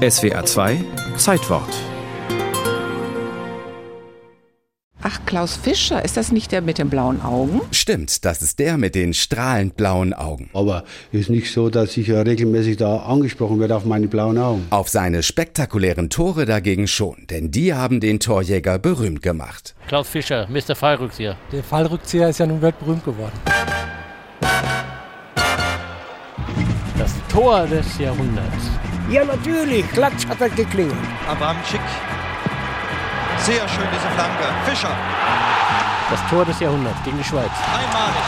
SWR 0.00 0.46
2 0.46 0.82
Zeitwort. 1.18 1.68
Ach, 5.02 5.18
Klaus 5.26 5.56
Fischer, 5.56 6.02
ist 6.02 6.16
das 6.16 6.32
nicht 6.32 6.52
der 6.52 6.62
mit 6.62 6.78
den 6.78 6.88
blauen 6.88 7.20
Augen? 7.20 7.60
Stimmt, 7.70 8.24
das 8.24 8.40
ist 8.40 8.60
der 8.60 8.78
mit 8.78 8.94
den 8.94 9.12
strahlend 9.12 9.76
blauen 9.76 10.14
Augen. 10.14 10.48
Aber 10.54 10.84
es 11.12 11.20
ist 11.20 11.28
nicht 11.28 11.52
so, 11.52 11.68
dass 11.68 11.98
ich 11.98 12.06
ja 12.06 12.22
regelmäßig 12.22 12.78
da 12.78 13.00
angesprochen 13.00 13.60
werde 13.60 13.76
auf 13.76 13.84
meine 13.84 14.08
blauen 14.08 14.38
Augen. 14.38 14.66
Auf 14.70 14.88
seine 14.88 15.22
spektakulären 15.22 16.08
Tore 16.08 16.46
dagegen 16.46 16.88
schon, 16.88 17.26
denn 17.28 17.50
die 17.50 17.74
haben 17.74 18.00
den 18.00 18.20
Torjäger 18.20 18.78
berühmt 18.78 19.20
gemacht. 19.20 19.74
Klaus 19.86 20.08
Fischer, 20.08 20.48
Mr. 20.48 20.76
Fallrückzieher. 20.76 21.36
Der 21.52 21.62
Fallrückzieher 21.62 22.30
ist 22.30 22.38
ja 22.38 22.46
nun 22.46 22.62
weltberühmt 22.62 23.04
geworden. 23.04 23.38
Das 26.96 27.12
Tor 27.28 27.66
des 27.66 27.98
Jahrhunderts. 27.98 28.79
Ja, 29.08 29.24
natürlich. 29.24 29.88
Klatsch 29.92 30.26
hat 30.28 30.40
er 30.40 30.50
geklingelt. 30.50 30.96
Abramczyk. 31.28 31.80
Sehr 33.38 33.68
schön 33.68 33.86
diese 33.92 34.08
Flanke. 34.14 34.44
Fischer. 34.66 34.94
Das 36.10 36.20
Tor 36.28 36.44
des 36.44 36.60
Jahrhunderts 36.60 37.02
gegen 37.04 37.18
die 37.18 37.24
Schweiz. 37.24 37.50
Einmalig. 37.72 38.22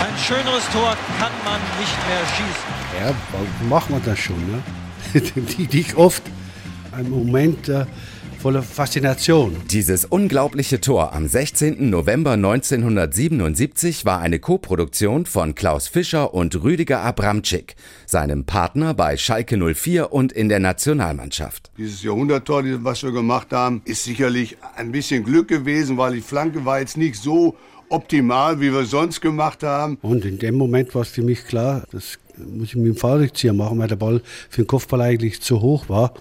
Ein 0.00 0.18
schöneres 0.18 0.68
Tor 0.70 0.96
kann 1.18 1.32
man 1.44 1.60
nicht 1.80 1.96
mehr 2.06 2.24
schießen. 2.36 2.76
Ja, 3.00 3.14
warum 3.32 3.68
machen 3.68 3.94
wir 3.94 4.10
das 4.10 4.18
schon? 4.18 4.36
Ne? 4.36 4.62
die, 5.36 5.66
die 5.66 5.80
ich 5.80 5.96
oft 5.96 6.22
einen 6.92 7.10
Moment 7.10 7.68
äh, 7.68 7.86
voller 8.46 8.62
Faszination. 8.62 9.56
Dieses 9.72 10.04
unglaubliche 10.04 10.80
Tor 10.80 11.12
am 11.12 11.26
16. 11.26 11.90
November 11.90 12.34
1977 12.34 14.04
war 14.04 14.20
eine 14.20 14.38
Koproduktion 14.38 15.26
von 15.26 15.56
Klaus 15.56 15.88
Fischer 15.88 16.32
und 16.32 16.62
Rüdiger 16.62 17.00
Abramczyk, 17.00 17.74
seinem 18.06 18.44
Partner 18.44 18.94
bei 18.94 19.16
Schalke 19.16 19.58
04 19.74 20.12
und 20.12 20.30
in 20.30 20.48
der 20.48 20.60
Nationalmannschaft. 20.60 21.72
Dieses 21.76 22.04
Jahrhunderttor, 22.04 22.62
was 22.84 23.02
wir 23.02 23.10
gemacht 23.10 23.48
haben, 23.52 23.82
ist 23.84 24.04
sicherlich 24.04 24.56
ein 24.76 24.92
bisschen 24.92 25.24
Glück 25.24 25.48
gewesen, 25.48 25.98
weil 25.98 26.14
die 26.14 26.20
Flanke 26.20 26.64
war 26.64 26.78
jetzt 26.78 26.96
nicht 26.96 27.16
so 27.16 27.56
optimal, 27.88 28.60
wie 28.60 28.72
wir 28.72 28.84
sonst 28.84 29.20
gemacht 29.20 29.64
haben. 29.64 29.98
Und 30.02 30.24
in 30.24 30.38
dem 30.38 30.54
Moment 30.54 30.94
war 30.94 31.02
es 31.02 31.08
für 31.08 31.22
mich 31.22 31.44
klar, 31.46 31.82
das 31.90 32.20
muss 32.36 32.68
ich 32.68 32.76
mit 32.76 32.86
dem 32.86 32.96
Fallrückzieher 32.96 33.54
machen, 33.54 33.76
weil 33.80 33.88
der 33.88 33.96
Ball 33.96 34.22
für 34.50 34.62
den 34.62 34.68
Kopfball 34.68 35.00
eigentlich 35.00 35.40
zu 35.40 35.60
hoch 35.60 35.88
war. 35.88 36.14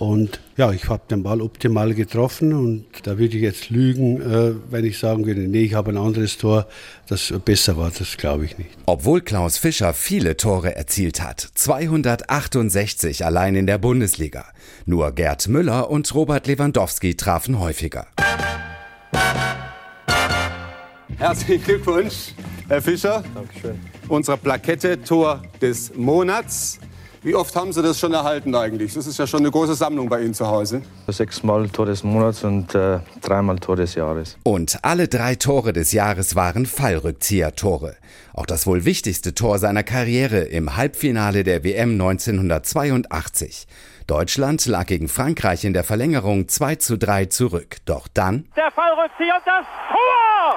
Und 0.00 0.40
ja, 0.56 0.72
ich 0.72 0.88
habe 0.88 1.02
den 1.10 1.22
Ball 1.22 1.42
optimal 1.42 1.92
getroffen 1.92 2.54
und 2.54 2.86
da 3.02 3.18
würde 3.18 3.36
ich 3.36 3.42
jetzt 3.42 3.68
lügen, 3.68 4.22
äh, 4.22 4.54
wenn 4.70 4.86
ich 4.86 4.98
sagen 4.98 5.26
würde, 5.26 5.42
nee, 5.42 5.64
ich 5.64 5.74
habe 5.74 5.90
ein 5.90 5.98
anderes 5.98 6.38
Tor, 6.38 6.66
das 7.06 7.34
besser 7.44 7.76
war, 7.76 7.90
das 7.90 8.16
glaube 8.16 8.46
ich 8.46 8.56
nicht. 8.56 8.70
Obwohl 8.86 9.20
Klaus 9.20 9.58
Fischer 9.58 9.92
viele 9.92 10.38
Tore 10.38 10.74
erzielt 10.74 11.22
hat, 11.22 11.46
268 11.54 13.26
allein 13.26 13.54
in 13.54 13.66
der 13.66 13.76
Bundesliga. 13.76 14.46
Nur 14.86 15.12
Gerd 15.12 15.48
Müller 15.48 15.90
und 15.90 16.14
Robert 16.14 16.46
Lewandowski 16.46 17.14
trafen 17.14 17.58
häufiger. 17.58 18.06
Herzlichen 21.18 21.62
Glückwunsch, 21.62 22.32
Herr 22.68 22.80
Fischer. 22.80 23.22
Dankeschön. 23.34 23.78
Unserer 24.08 24.38
Plakette 24.38 25.02
Tor 25.02 25.42
des 25.60 25.94
Monats. 25.94 26.80
Wie 27.22 27.34
oft 27.34 27.54
haben 27.54 27.70
Sie 27.70 27.82
das 27.82 28.00
schon 28.00 28.14
erhalten 28.14 28.54
eigentlich? 28.54 28.94
Das 28.94 29.06
ist 29.06 29.18
ja 29.18 29.26
schon 29.26 29.40
eine 29.40 29.50
große 29.50 29.74
Sammlung 29.74 30.08
bei 30.08 30.22
Ihnen 30.22 30.32
zu 30.32 30.46
Hause. 30.46 30.80
Sechsmal 31.06 31.68
Tor 31.68 31.84
des 31.84 32.02
Monats 32.02 32.44
und 32.44 32.74
äh, 32.74 33.00
dreimal 33.20 33.58
Tor 33.58 33.76
des 33.76 33.94
Jahres. 33.94 34.38
Und 34.42 34.78
alle 34.82 35.06
drei 35.06 35.34
Tore 35.34 35.74
des 35.74 35.92
Jahres 35.92 36.34
waren 36.34 36.64
Fallrückzieher-Tore. 36.64 37.96
Auch 38.32 38.46
das 38.46 38.66
wohl 38.66 38.86
wichtigste 38.86 39.34
Tor 39.34 39.58
seiner 39.58 39.82
Karriere 39.82 40.38
im 40.38 40.78
Halbfinale 40.78 41.44
der 41.44 41.62
WM 41.62 41.92
1982. 42.00 43.66
Deutschland 44.06 44.64
lag 44.64 44.86
gegen 44.86 45.08
Frankreich 45.08 45.66
in 45.66 45.74
der 45.74 45.84
Verlängerung 45.84 46.48
2 46.48 46.76
zu 46.76 46.96
3 46.96 47.26
zurück. 47.26 47.76
Doch 47.84 48.08
dann. 48.08 48.46
Der 48.56 48.70
Fallrückzieher 48.70 49.34
und 49.36 49.46
das 49.46 49.66
Tor! 49.90 50.56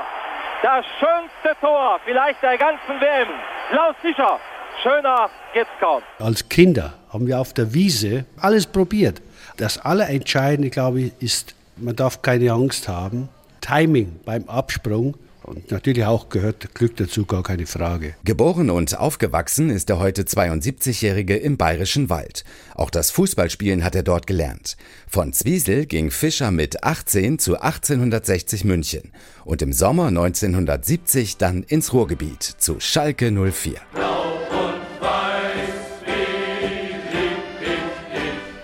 Das 0.62 0.85
schönste 0.97 1.59
Tor 1.59 2.00
vielleicht 2.06 2.41
der 2.41 2.57
ganzen 2.57 3.01
WM. 3.01 3.28
Klaus 3.69 3.95
Fischer. 4.01 4.40
Schöner 4.83 5.29
geht's 5.53 5.69
kaum. 5.79 6.01
Als 6.19 6.49
Kinder 6.49 6.94
haben 7.07 7.25
wir 7.25 7.39
auf 7.39 7.53
der 7.53 7.73
Wiese 7.73 8.25
alles 8.35 8.66
probiert. 8.66 9.21
Das 9.55 9.77
Allerentscheidende, 9.77 10.69
glaube 10.69 11.01
ich, 11.01 11.13
ist, 11.21 11.55
man 11.77 11.95
darf 11.95 12.21
keine 12.21 12.51
Angst 12.51 12.89
haben. 12.89 13.29
Timing 13.61 14.19
beim 14.25 14.44
Absprung. 14.49 15.16
Und 15.44 15.71
natürlich 15.71 16.05
auch 16.05 16.27
gehört 16.27 16.73
Glück 16.73 16.97
dazu, 16.97 17.25
gar 17.25 17.44
keine 17.44 17.66
Frage. 17.66 18.16
Geboren 18.25 18.69
und 18.69 18.97
aufgewachsen 18.97 19.69
ist 19.69 19.88
der 19.88 19.99
heute 19.99 20.23
72-Jährige 20.23 21.35
im 21.38 21.57
Bayerischen 21.57 22.09
Wald. 22.09 22.44
Auch 22.75 22.89
das 22.89 23.11
Fußballspielen 23.11 23.85
hat 23.85 23.95
er 23.95 24.03
dort 24.03 24.27
gelernt. 24.27 24.75
Von 25.07 25.31
Zwiesel 25.31 25.85
ging 25.85 26.11
Fischer 26.11 26.51
mit 26.51 26.83
18 26.83 27.39
zu 27.39 27.59
1860 27.59 28.65
München 28.65 29.11
und 29.45 29.61
im 29.61 29.71
Sommer 29.71 30.07
1970 30.07 31.38
dann 31.38 31.63
ins 31.63 31.94
Ruhrgebiet 31.94 32.44
zu 32.44 32.79
Schalke 32.79 33.31
04. 33.31 33.81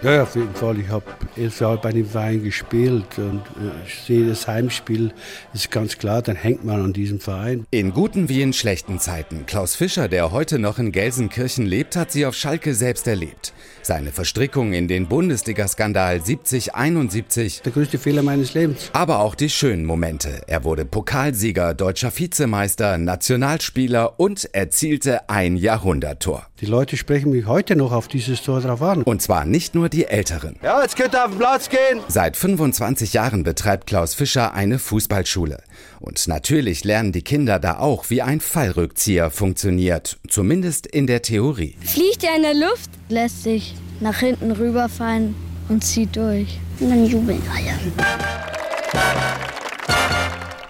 Ja, 0.02 0.24
auf 0.24 0.34
jeden 0.36 0.56
Fall. 0.56 0.80
Ich 0.80 0.88
habe 0.88 1.04
elf 1.36 1.60
Jahre 1.60 1.78
bei 1.78 1.92
dem 1.92 2.06
Verein 2.06 2.42
gespielt 2.42 3.18
und 3.18 3.42
äh, 3.42 3.86
ich 3.86 3.96
sehe 4.06 4.26
das 4.26 4.48
Heimspiel, 4.48 5.12
ist 5.54 5.72
ganz 5.72 5.98
klar, 5.98 6.22
dann 6.22 6.38
hängt 6.38 6.64
man 6.64 6.82
an 6.82 6.94
diesem 6.94 7.20
Verein. 7.20 7.66
In 7.70 7.92
guten 7.92 8.30
wie 8.30 8.42
in 8.42 8.54
schlechten 8.54 9.00
Zeiten. 9.00 9.46
Klaus 9.46 9.76
Fischer, 9.76 10.08
der 10.08 10.32
heute 10.32 10.58
noch 10.58 10.80
in 10.80 10.94
Gelsenkirchen 10.94 11.66
lebt, 11.66 11.98
hat 11.98 12.14
sie 12.14 12.26
auf 12.26 12.36
Schalke 12.36 12.76
selbst 12.76 13.08
erlebt. 13.08 13.52
Seine 13.82 14.12
Verstrickung 14.12 14.72
in 14.74 14.88
den 14.88 15.08
Bundesliga-Skandal 15.08 16.18
70-71. 16.18 17.64
Der 17.64 17.72
größte 17.72 17.98
Fehler 17.98 18.22
meines 18.22 18.54
Lebens. 18.54 18.90
Aber 18.94 19.20
auch 19.20 19.36
die 19.36 19.50
schönen 19.50 19.86
Momente. 19.86 20.44
Er 20.48 20.64
wurde 20.64 20.86
Pokalsieger, 20.86 21.74
deutscher 21.74 22.12
Vizemeister, 22.16 22.98
Nationalspieler 22.98 24.20
und 24.20 24.54
erzielte 24.54 25.30
ein 25.30 25.58
Jahrhunderttor. 25.58 26.46
Die 26.62 26.68
Leute 26.68 26.98
sprechen 26.98 27.32
mich 27.32 27.48
heute 27.48 27.76
noch 27.76 27.92
auf 27.92 28.08
dieses 28.08 28.42
Tor 28.42 28.62
drauf 28.62 28.82
an. 28.82 29.04
Und 29.04 29.22
zwar 29.22 29.46
nicht 29.46 29.76
nur 29.76 29.89
die 29.94 30.06
Älteren. 30.06 30.56
Ja, 30.62 30.82
jetzt 30.82 30.96
könnt 30.96 31.14
ihr 31.16 31.24
auf 31.24 31.32
den 31.32 31.40
Platz 31.40 31.70
gehen. 31.70 32.02
Seit 32.08 32.38
25 32.38 33.14
Jahren 33.14 33.44
betreibt 33.44 33.88
Klaus 33.88 34.14
Fischer 34.14 34.54
eine 34.54 34.80
Fußballschule. 34.80 35.64
Und 36.00 36.28
natürlich 36.28 36.84
lernen 36.84 37.12
die 37.12 37.22
Kinder 37.22 37.60
da 37.60 37.80
auch, 37.80 38.10
wie 38.10 38.22
ein 38.22 38.40
Fallrückzieher 38.40 39.32
funktioniert. 39.32 40.18
Zumindest 40.28 40.88
in 40.88 41.08
der 41.08 41.22
Theorie. 41.22 41.76
Fliegt 41.84 42.24
er 42.24 42.36
in 42.36 42.44
der 42.44 42.56
Luft, 42.56 42.90
lässt 43.10 43.44
sich 43.44 43.76
nach 44.00 44.20
hinten 44.20 44.52
rüberfallen 44.52 45.36
und 45.68 45.84
zieht 45.84 46.16
durch. 46.16 46.60
Und 46.80 46.90
dann 46.90 47.06
jubeln 47.06 47.42
alle. 47.54 47.74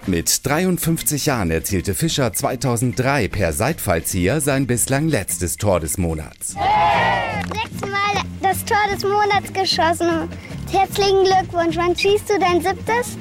Mit 0.10 0.44
53 0.44 1.28
Jahren 1.28 1.52
erzielte 1.52 1.94
Fischer 1.94 2.34
2003 2.34 3.28
per 3.28 3.54
Seitfallzieher 3.54 4.42
sein 4.42 4.66
bislang 4.66 5.08
letztes 5.08 5.58
Tor 5.58 5.80
des 5.80 6.00
Monats. 6.00 6.56
Sechsmal 6.56 7.80
das 7.82 7.89
Tor 8.70 8.94
des 8.94 9.04
Monats 9.04 9.52
geschossen. 9.52 10.30
Herzlichen 10.72 11.24
Glückwunsch. 11.24 11.76
Wann 11.76 11.98
schießt 11.98 12.30
du 12.30 12.38
dein 12.38 12.62
siebtes? 12.62 13.18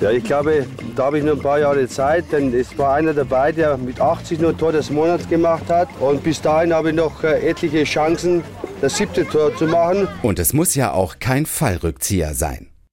Ja, 0.00 0.10
ich 0.10 0.24
glaube, 0.24 0.66
da 0.96 1.04
habe 1.04 1.18
ich 1.18 1.24
noch 1.24 1.34
ein 1.34 1.42
paar 1.42 1.58
Jahre 1.58 1.86
Zeit, 1.86 2.32
denn 2.32 2.54
es 2.54 2.76
war 2.78 2.94
einer 2.94 3.12
dabei, 3.12 3.52
der 3.52 3.76
mit 3.76 4.00
80 4.00 4.40
nur 4.40 4.56
Tor 4.56 4.72
des 4.72 4.88
Monats 4.90 5.28
gemacht 5.28 5.68
hat. 5.68 5.90
Und 6.00 6.24
bis 6.24 6.40
dahin 6.40 6.72
habe 6.72 6.90
ich 6.90 6.96
noch 6.96 7.22
äh, 7.22 7.46
etliche 7.46 7.84
Chancen, 7.84 8.42
das 8.80 8.96
siebte 8.96 9.28
Tor 9.28 9.54
zu 9.54 9.66
machen. 9.66 10.08
Und 10.22 10.38
es 10.38 10.54
muss 10.54 10.74
ja 10.74 10.92
auch 10.92 11.18
kein 11.18 11.44
Fallrückzieher 11.44 12.32
sein. 12.32 12.68